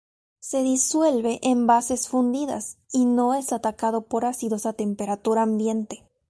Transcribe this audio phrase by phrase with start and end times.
[0.39, 6.05] Se disuelve en bases fundidas, y no es atacado por ácidos a temperatura ambiente.